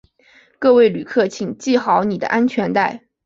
[0.57, 3.03] 各位旅客请系好你的安全带